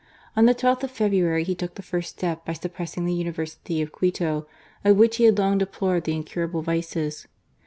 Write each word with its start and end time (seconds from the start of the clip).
On 0.35 0.47
the 0.47 0.55
12th 0.55 0.81
of 0.81 0.89
February 0.89 1.43
he 1.43 1.53
took 1.53 1.75
the 1.75 1.83
first 1.83 2.09
step 2.17 2.43
by 2.43 2.53
suppressing 2.53 3.05
the 3.05 3.13
University 3.13 3.83
of 3.83 3.91
Quito, 3.91 4.47
of 4.83 4.97
which 4.97 5.17
he 5.17 5.25
had 5.25 5.37
long 5.37 5.59
deplored 5.59 6.05
the 6.05 6.15
incurable 6.15 6.63
vices. 6.63 7.27